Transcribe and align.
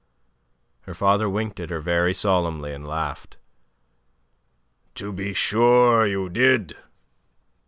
Her 0.87 0.95
father 0.95 1.29
winked 1.29 1.59
at 1.59 1.69
her 1.69 1.79
very 1.79 2.11
solemnly 2.11 2.73
and 2.73 2.87
laughed. 2.87 3.37
"To 4.95 5.11
be 5.13 5.31
sure, 5.31 6.07
you 6.07 6.27
did. 6.27 6.75